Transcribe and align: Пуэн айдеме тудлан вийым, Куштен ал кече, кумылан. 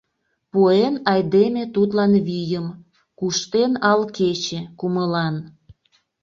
Пуэн 0.51 0.95
айдеме 1.11 1.63
тудлан 1.75 2.13
вийым, 2.27 2.67
Куштен 3.19 3.71
ал 3.91 4.01
кече, 4.17 4.59
кумылан. 4.79 5.35